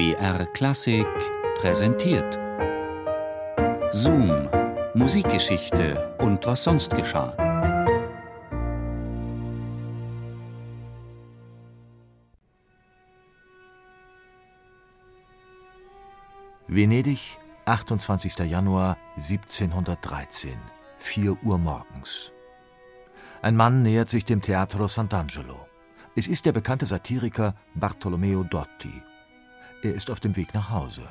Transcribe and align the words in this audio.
BR 0.00 0.46
Klassik 0.46 1.06
präsentiert. 1.60 2.38
Zoom, 3.92 4.48
Musikgeschichte 4.94 6.16
und 6.16 6.46
was 6.46 6.62
sonst 6.62 6.96
geschah. 6.96 7.36
Venedig, 16.66 17.36
28. 17.66 18.38
Januar 18.50 18.96
1713, 19.16 20.56
4 20.96 21.36
Uhr 21.42 21.58
morgens. 21.58 22.32
Ein 23.42 23.54
Mann 23.54 23.82
nähert 23.82 24.08
sich 24.08 24.24
dem 24.24 24.40
Teatro 24.40 24.86
Sant'Angelo. 24.86 25.66
Es 26.16 26.26
ist 26.26 26.46
der 26.46 26.52
bekannte 26.52 26.86
Satiriker 26.86 27.54
Bartolomeo 27.74 28.44
Dotti. 28.44 29.09
Er 29.82 29.94
ist 29.94 30.10
auf 30.10 30.20
dem 30.20 30.36
Weg 30.36 30.52
nach 30.54 30.70
Hause. 30.70 31.08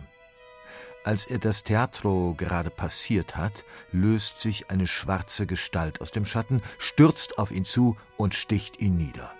Als 1.03 1.25
er 1.25 1.39
das 1.39 1.63
Teatro 1.63 2.35
gerade 2.37 2.69
passiert 2.69 3.35
hat, 3.35 3.63
löst 3.91 4.39
sich 4.39 4.69
eine 4.69 4.85
schwarze 4.85 5.47
Gestalt 5.47 6.01
aus 6.01 6.11
dem 6.11 6.25
Schatten, 6.25 6.61
stürzt 6.77 7.39
auf 7.39 7.51
ihn 7.51 7.63
zu 7.63 7.97
und 8.17 8.35
sticht 8.35 8.79
ihn 8.79 8.97
nieder. 8.97 9.31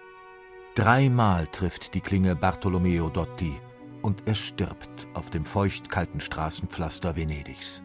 Dreimal 0.76 1.48
trifft 1.48 1.94
die 1.94 2.02
Klinge 2.02 2.36
Bartolomeo 2.36 3.10
Dotti 3.10 3.60
und 4.02 4.24
er 4.26 4.36
stirbt 4.36 5.08
auf 5.14 5.30
dem 5.30 5.46
feuchtkalten 5.46 6.22
Straßenpflaster 6.22 7.16
Venedigs. 7.16 7.84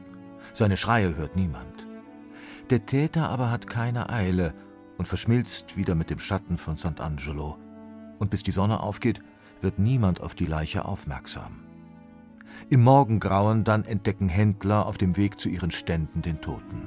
Seine 0.52 0.76
Schreie 0.76 1.16
hört 1.16 1.34
niemand. 1.34 1.86
Der 2.70 2.86
Täter 2.86 3.28
aber 3.28 3.50
hat 3.50 3.66
keine 3.66 4.08
Eile 4.08 4.54
und 4.96 5.08
verschmilzt 5.08 5.76
wieder 5.76 5.94
mit 5.94 6.08
dem 6.08 6.20
Schatten 6.20 6.56
von 6.56 6.76
Sant'Angelo. 6.76 7.56
Und 8.18 8.30
bis 8.30 8.44
die 8.44 8.52
Sonne 8.52 8.80
aufgeht, 8.80 9.20
wird 9.64 9.80
niemand 9.80 10.20
auf 10.20 10.36
die 10.36 10.46
Leiche 10.46 10.84
aufmerksam. 10.84 11.64
Im 12.70 12.84
Morgengrauen 12.84 13.64
dann 13.64 13.84
entdecken 13.84 14.28
Händler 14.28 14.86
auf 14.86 14.98
dem 14.98 15.16
Weg 15.16 15.40
zu 15.40 15.48
ihren 15.48 15.72
Ständen 15.72 16.22
den 16.22 16.40
Toten. 16.40 16.82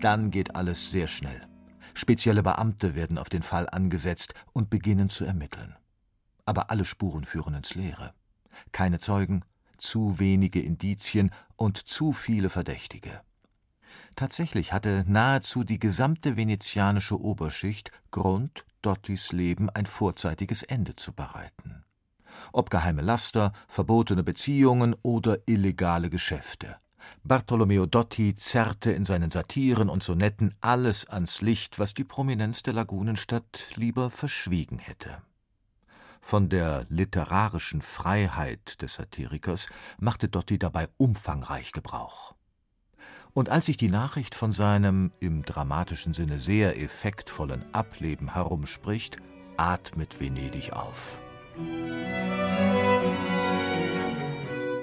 Dann 0.00 0.30
geht 0.30 0.54
alles 0.54 0.90
sehr 0.90 1.08
schnell. 1.08 1.48
Spezielle 1.94 2.42
Beamte 2.42 2.94
werden 2.94 3.18
auf 3.18 3.28
den 3.28 3.42
Fall 3.42 3.68
angesetzt 3.68 4.34
und 4.52 4.70
beginnen 4.70 5.08
zu 5.08 5.24
ermitteln. 5.24 5.76
Aber 6.44 6.70
alle 6.70 6.84
Spuren 6.84 7.24
führen 7.24 7.54
ins 7.54 7.74
Leere. 7.74 8.12
Keine 8.72 8.98
Zeugen, 8.98 9.44
zu 9.78 10.18
wenige 10.18 10.60
Indizien 10.60 11.30
und 11.56 11.78
zu 11.78 12.12
viele 12.12 12.50
Verdächtige. 12.50 13.20
Tatsächlich 14.16 14.72
hatte 14.72 15.04
nahezu 15.08 15.64
die 15.64 15.78
gesamte 15.78 16.36
venezianische 16.36 17.20
Oberschicht 17.20 17.90
Grund, 18.10 18.64
Dottis 18.82 19.32
Leben 19.32 19.70
ein 19.70 19.86
vorzeitiges 19.86 20.62
Ende 20.62 20.96
zu 20.96 21.12
bereiten. 21.12 21.84
Ob 22.52 22.70
geheime 22.70 23.02
Laster, 23.02 23.52
verbotene 23.68 24.22
Beziehungen 24.22 24.94
oder 25.02 25.38
illegale 25.46 26.10
Geschäfte. 26.10 26.76
Bartolomeo 27.24 27.86
Dotti 27.86 28.34
zerrte 28.34 28.92
in 28.92 29.04
seinen 29.04 29.30
Satiren 29.30 29.88
und 29.88 30.02
Sonetten 30.02 30.54
alles 30.60 31.08
ans 31.08 31.40
Licht, 31.40 31.78
was 31.78 31.94
die 31.94 32.04
Prominenz 32.04 32.62
der 32.62 32.74
Lagunenstadt 32.74 33.68
lieber 33.74 34.10
verschwiegen 34.10 34.78
hätte. 34.78 35.22
Von 36.20 36.48
der 36.48 36.86
literarischen 36.88 37.82
Freiheit 37.82 38.80
des 38.82 38.94
Satirikers 38.94 39.68
machte 39.98 40.28
Dotti 40.28 40.58
dabei 40.58 40.88
umfangreich 40.96 41.72
Gebrauch. 41.72 42.34
Und 43.34 43.48
als 43.48 43.66
sich 43.66 43.76
die 43.76 43.88
Nachricht 43.88 44.34
von 44.34 44.52
seinem 44.52 45.10
im 45.18 45.44
dramatischen 45.44 46.12
Sinne 46.12 46.38
sehr 46.38 46.78
effektvollen 46.80 47.64
Ableben 47.72 48.34
herumspricht, 48.34 49.16
atmet 49.56 50.20
Venedig 50.20 50.72
auf. 50.72 51.18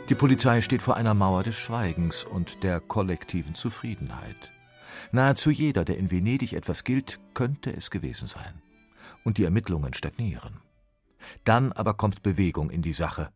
Die 0.09 0.15
Polizei 0.15 0.61
steht 0.61 0.81
vor 0.81 0.97
einer 0.97 1.13
Mauer 1.13 1.43
des 1.43 1.55
Schweigens 1.55 2.23
und 2.23 2.63
der 2.63 2.79
kollektiven 2.79 3.53
Zufriedenheit. 3.53 4.51
Nahezu 5.11 5.51
jeder, 5.51 5.85
der 5.85 5.97
in 5.97 6.09
Venedig 6.09 6.53
etwas 6.53 6.83
gilt, 6.83 7.19
könnte 7.35 7.71
es 7.71 7.91
gewesen 7.91 8.27
sein. 8.27 8.63
Und 9.23 9.37
die 9.37 9.43
Ermittlungen 9.43 9.93
stagnieren. 9.93 10.61
Dann 11.43 11.71
aber 11.71 11.93
kommt 11.93 12.23
Bewegung 12.23 12.71
in 12.71 12.81
die 12.81 12.93
Sache. 12.93 13.29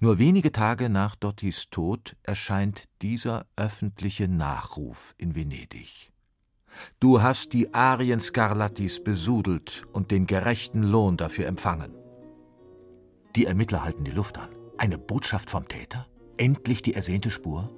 Nur 0.00 0.18
wenige 0.18 0.52
Tage 0.52 0.88
nach 0.88 1.16
Dottis 1.16 1.70
Tod 1.70 2.16
erscheint 2.22 2.84
dieser 3.02 3.46
öffentliche 3.56 4.28
Nachruf 4.28 5.14
in 5.18 5.34
Venedig. 5.34 6.12
Du 7.00 7.22
hast 7.22 7.52
die 7.52 7.72
Arien 7.72 8.20
Scarlattis 8.20 9.02
besudelt 9.02 9.84
und 9.92 10.10
den 10.10 10.26
gerechten 10.26 10.82
Lohn 10.82 11.16
dafür 11.16 11.46
empfangen. 11.46 11.94
Die 13.36 13.46
Ermittler 13.46 13.84
halten 13.84 14.04
die 14.04 14.10
Luft 14.10 14.38
an. 14.38 14.50
Eine 14.78 14.98
Botschaft 14.98 15.50
vom 15.50 15.68
Täter? 15.68 16.06
Endlich 16.36 16.82
die 16.82 16.94
ersehnte 16.94 17.30
Spur? 17.30 17.70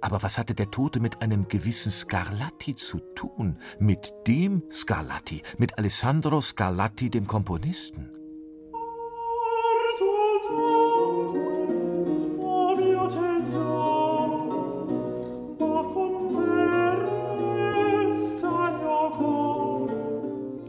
Aber 0.00 0.22
was 0.22 0.38
hatte 0.38 0.54
der 0.54 0.70
Tote 0.70 1.00
mit 1.00 1.22
einem 1.22 1.48
gewissen 1.48 1.90
Scarlatti 1.90 2.74
zu 2.76 3.00
tun? 3.14 3.58
Mit 3.80 4.12
dem 4.26 4.62
Scarlatti, 4.70 5.42
mit 5.58 5.78
Alessandro 5.78 6.40
Scarlatti, 6.40 7.10
dem 7.10 7.26
Komponisten? 7.26 8.10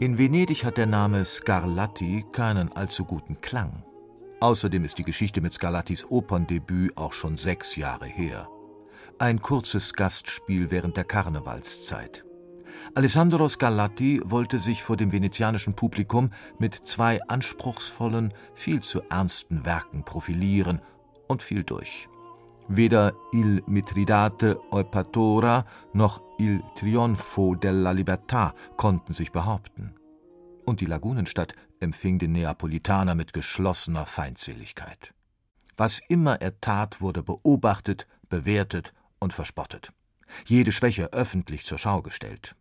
In 0.04 0.18
Venedig 0.18 0.66
hat 0.66 0.76
der 0.76 0.84
Name 0.84 1.24
Scarlatti 1.24 2.26
keinen 2.30 2.70
allzu 2.72 3.06
guten 3.06 3.40
Klang. 3.40 3.84
Außerdem 4.38 4.84
ist 4.84 4.98
die 4.98 5.02
Geschichte 5.02 5.40
mit 5.40 5.54
Scarlattis 5.54 6.04
Operndebüt 6.04 6.94
auch 6.98 7.14
schon 7.14 7.38
sechs 7.38 7.74
Jahre 7.76 8.04
her. 8.04 8.46
Ein 9.18 9.40
kurzes 9.40 9.94
Gastspiel 9.94 10.70
während 10.70 10.98
der 10.98 11.04
Karnevalszeit. 11.04 12.26
Alessandro 12.94 13.48
Scarlatti 13.48 14.20
wollte 14.26 14.58
sich 14.58 14.82
vor 14.82 14.98
dem 14.98 15.10
venezianischen 15.10 15.72
Publikum 15.72 16.32
mit 16.58 16.74
zwei 16.74 17.22
anspruchsvollen, 17.22 18.34
viel 18.54 18.82
zu 18.82 19.00
ernsten 19.08 19.64
Werken 19.64 20.04
profilieren 20.04 20.82
und 21.28 21.42
fiel 21.42 21.64
durch. 21.64 22.10
Weder 22.68 23.12
Il 23.32 23.62
Mitridate 23.66 24.58
Eupatora 24.70 25.66
noch 25.92 26.22
Il 26.38 26.62
Trionfo 26.74 27.54
della 27.54 27.90
Libertà 27.90 28.54
konnten 28.76 29.12
sich 29.12 29.32
behaupten. 29.32 29.94
Und 30.64 30.80
die 30.80 30.86
Lagunenstadt 30.86 31.52
empfing 31.80 32.18
den 32.18 32.32
Neapolitaner 32.32 33.14
mit 33.14 33.34
geschlossener 33.34 34.06
Feindseligkeit. 34.06 35.12
Was 35.76 36.00
immer 36.08 36.40
er 36.40 36.58
tat, 36.60 37.02
wurde 37.02 37.22
beobachtet, 37.22 38.06
bewertet 38.30 38.94
und 39.18 39.34
verspottet. 39.34 39.92
Jede 40.46 40.72
Schwäche 40.72 41.12
öffentlich 41.12 41.64
zur 41.64 41.78
Schau 41.78 42.00
gestellt. 42.00 42.56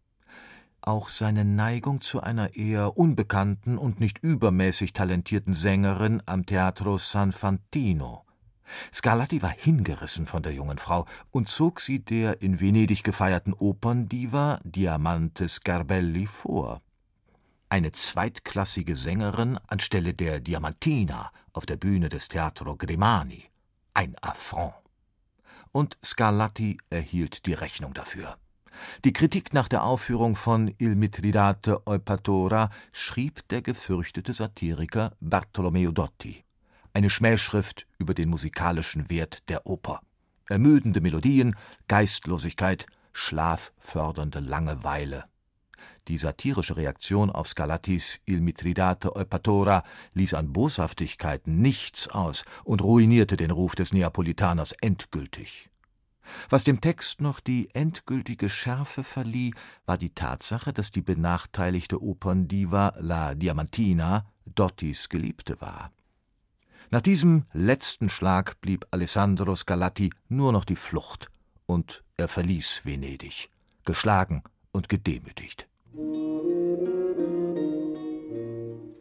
Auch 0.81 1.07
seine 1.07 1.45
Neigung 1.45 2.01
zu 2.01 2.19
einer 2.19 2.55
eher 2.55 2.97
unbekannten 2.97 3.77
und 3.77 4.01
nicht 4.01 4.19
übermäßig 4.19 4.91
talentierten 4.91 5.53
Sängerin 5.53 6.21
am 6.25 6.45
Teatro 6.45 6.97
San 6.97 7.31
Fantino 7.31 8.25
Scarlatti 8.93 9.41
war 9.41 9.53
hingerissen 9.55 10.25
von 10.27 10.43
der 10.43 10.53
jungen 10.53 10.77
Frau 10.77 11.05
und 11.31 11.47
zog 11.47 11.79
sie 11.79 11.99
der 11.99 12.41
in 12.41 12.59
Venedig 12.59 13.03
gefeierten 13.03 13.53
Operndiva 13.53 14.59
Diamante 14.63 15.47
Scarbelli 15.49 16.27
vor. 16.27 16.81
Eine 17.69 17.91
zweitklassige 17.91 18.95
Sängerin 18.95 19.57
anstelle 19.67 20.13
der 20.13 20.39
Diamantina 20.39 21.31
auf 21.53 21.65
der 21.65 21.77
Bühne 21.77 22.09
des 22.09 22.27
Teatro 22.27 22.75
Grimani. 22.75 23.45
Ein 23.93 24.15
Affront. 24.21 24.73
Und 25.71 25.97
Scarlatti 26.03 26.77
erhielt 26.89 27.45
die 27.45 27.53
Rechnung 27.53 27.93
dafür. 27.93 28.37
Die 29.05 29.13
Kritik 29.13 29.53
nach 29.53 29.67
der 29.67 29.83
Aufführung 29.83 30.35
von 30.35 30.73
Il 30.79 30.95
Mitridate 30.95 31.85
Eupatora 31.87 32.69
schrieb 32.91 33.47
der 33.49 33.61
gefürchtete 33.61 34.33
Satiriker 34.33 35.15
Bartolomeo 35.19 35.91
Dotti 35.91 36.43
eine 36.93 37.09
Schmähschrift 37.09 37.87
über 37.97 38.13
den 38.13 38.29
musikalischen 38.29 39.09
Wert 39.09 39.49
der 39.49 39.65
Oper. 39.65 40.01
Ermüdende 40.47 41.01
Melodien, 41.01 41.55
Geistlosigkeit, 41.87 42.85
schlaffördernde 43.13 44.39
Langeweile. 44.39 45.25
Die 46.07 46.17
satirische 46.17 46.75
Reaktion 46.75 47.29
auf 47.29 47.47
Scarlattis 47.47 48.19
Il 48.25 48.41
Mitridate 48.41 49.15
Eupatora 49.15 49.83
ließ 50.13 50.33
an 50.33 50.51
Boshaftigkeiten 50.51 51.61
nichts 51.61 52.09
aus 52.09 52.43
und 52.63 52.81
ruinierte 52.81 53.37
den 53.37 53.51
Ruf 53.51 53.75
des 53.75 53.93
Neapolitaners 53.93 54.73
endgültig. 54.81 55.69
Was 56.49 56.63
dem 56.63 56.81
Text 56.81 57.21
noch 57.21 57.39
die 57.39 57.69
endgültige 57.73 58.49
Schärfe 58.49 59.03
verlieh, 59.03 59.53
war 59.85 59.97
die 59.97 60.13
Tatsache, 60.13 60.73
dass 60.73 60.91
die 60.91 61.01
benachteiligte 61.01 62.01
Operndiva 62.01 62.93
La 62.97 63.33
Diamantina 63.35 64.25
Dottis 64.45 65.09
Geliebte 65.09 65.59
war. 65.61 65.91
Nach 66.93 67.01
diesem 67.01 67.45
letzten 67.53 68.07
Schlag 68.07 68.61
blieb 68.61 68.85
Alessandro 68.91 69.55
Scarlatti 69.55 70.11
nur 70.29 70.51
noch 70.51 70.63
die 70.63 70.75
Flucht, 70.75 71.31
und 71.65 72.03
er 72.17 72.27
verließ 72.27 72.81
Venedig, 72.83 73.49
geschlagen 73.83 74.43
und 74.71 74.89
gedemütigt. 74.89 75.67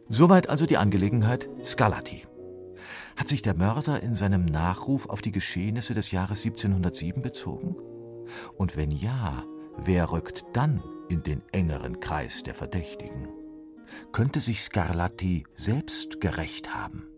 Soweit 0.09 0.49
also 0.49 0.65
die 0.65 0.77
Angelegenheit 0.77 1.47
Scarlatti. 1.63 2.25
Hat 3.15 3.27
sich 3.27 3.43
der 3.43 3.53
Mörder 3.53 4.01
in 4.01 4.15
seinem 4.15 4.45
Nachruf 4.45 5.07
auf 5.07 5.21
die 5.21 5.31
Geschehnisse 5.31 5.93
des 5.93 6.09
Jahres 6.09 6.43
1707 6.43 7.21
bezogen? 7.21 7.75
Und 8.57 8.75
wenn 8.75 8.89
ja, 8.89 9.43
wer 9.77 10.11
rückt 10.11 10.45
dann 10.53 10.81
in 11.09 11.21
den 11.21 11.43
engeren 11.51 11.99
Kreis 11.99 12.41
der 12.41 12.55
Verdächtigen? 12.55 13.27
Könnte 14.11 14.39
sich 14.39 14.63
Scarlatti 14.63 15.43
selbst 15.53 16.19
gerecht 16.19 16.73
haben? 16.73 17.12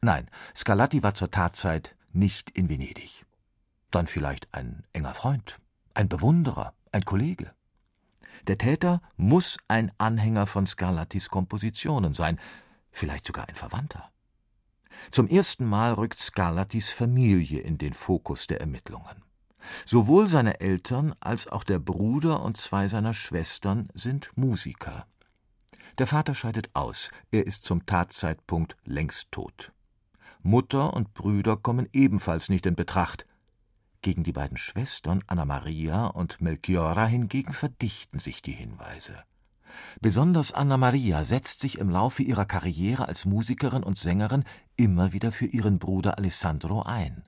Nein, 0.00 0.28
Scarlatti 0.54 1.02
war 1.02 1.14
zur 1.14 1.30
Tatzeit 1.30 1.96
nicht 2.12 2.50
in 2.50 2.68
Venedig. 2.68 3.24
Dann 3.90 4.06
vielleicht 4.06 4.52
ein 4.54 4.84
enger 4.92 5.14
Freund, 5.14 5.60
ein 5.94 6.08
Bewunderer, 6.08 6.74
ein 6.92 7.04
Kollege. 7.04 7.52
Der 8.46 8.58
Täter 8.58 9.00
muss 9.16 9.58
ein 9.68 9.92
Anhänger 9.98 10.46
von 10.46 10.66
Scarlattis 10.66 11.28
Kompositionen 11.28 12.14
sein, 12.14 12.40
vielleicht 12.90 13.26
sogar 13.26 13.48
ein 13.48 13.54
Verwandter. 13.54 14.10
Zum 15.10 15.28
ersten 15.28 15.64
Mal 15.64 15.92
rückt 15.92 16.18
Scarlattis 16.18 16.90
Familie 16.90 17.60
in 17.60 17.78
den 17.78 17.94
Fokus 17.94 18.46
der 18.46 18.60
Ermittlungen. 18.60 19.22
Sowohl 19.84 20.26
seine 20.26 20.60
Eltern 20.60 21.14
als 21.20 21.46
auch 21.46 21.64
der 21.64 21.78
Bruder 21.78 22.42
und 22.42 22.56
zwei 22.56 22.88
seiner 22.88 23.14
Schwestern 23.14 23.88
sind 23.94 24.30
Musiker. 24.36 25.06
Der 25.98 26.06
Vater 26.06 26.34
scheidet 26.34 26.70
aus, 26.74 27.10
er 27.30 27.46
ist 27.46 27.64
zum 27.64 27.86
Tatzeitpunkt 27.86 28.76
längst 28.84 29.30
tot. 29.30 29.72
Mutter 30.42 30.94
und 30.94 31.14
Brüder 31.14 31.56
kommen 31.56 31.88
ebenfalls 31.92 32.48
nicht 32.48 32.66
in 32.66 32.74
Betracht. 32.74 33.26
Gegen 34.00 34.24
die 34.24 34.32
beiden 34.32 34.56
Schwestern 34.56 35.22
Anna 35.28 35.44
Maria 35.44 36.06
und 36.06 36.40
Melchiora 36.40 37.06
hingegen 37.06 37.52
verdichten 37.52 38.18
sich 38.18 38.42
die 38.42 38.52
Hinweise. 38.52 39.22
Besonders 40.00 40.52
Anna 40.52 40.76
Maria 40.76 41.24
setzt 41.24 41.60
sich 41.60 41.78
im 41.78 41.88
Laufe 41.88 42.22
ihrer 42.22 42.44
Karriere 42.44 43.06
als 43.06 43.24
Musikerin 43.24 43.82
und 43.82 43.98
Sängerin 43.98 44.44
immer 44.76 45.12
wieder 45.12 45.32
für 45.32 45.46
ihren 45.46 45.78
Bruder 45.78 46.18
Alessandro 46.18 46.82
ein, 46.82 47.24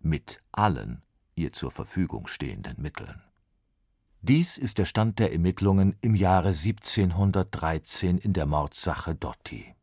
mit 0.00 0.42
allen 0.52 1.02
ihr 1.34 1.52
zur 1.52 1.70
Verfügung 1.70 2.26
stehenden 2.26 2.80
Mitteln. 2.82 3.22
Dies 4.20 4.58
ist 4.58 4.78
der 4.78 4.84
Stand 4.84 5.20
der 5.20 5.32
Ermittlungen 5.32 5.94
im 6.00 6.16
Jahre 6.16 6.48
1713 6.48 8.18
in 8.18 8.32
der 8.32 8.46
Mordsache 8.46 9.14
Dotti. 9.14 9.76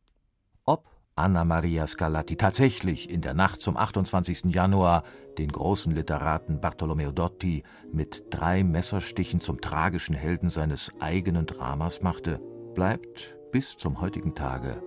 Ob 0.66 0.90
Anna 1.16 1.46
Maria 1.46 1.88
Scarlatti 1.88 2.36
tatsächlich 2.36 3.10
in 3.10 3.22
der 3.22 3.34
Nacht 3.34 3.62
zum 3.62 3.78
28. 3.78 4.54
Januar 4.54 5.04
den 5.38 5.50
großen 5.50 5.96
Literaten 5.96 6.60
Bartolomeo 6.60 7.14
Dotti 7.14 7.64
mit 7.94 8.26
drei 8.30 8.66
Messerstichen 8.66 9.40
zum 9.40 9.62
tragischen 9.62 10.16
Helden 10.16 10.50
seines 10.50 10.92
eigenen 11.00 11.46
Dramas 11.46 12.02
machte, 12.02 12.42
bleibt 12.74 13.38
bis 13.54 13.78
zum 13.78 14.02
heutigen 14.02 14.36
Tage 14.36 14.84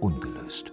ungelöst. 0.00 0.72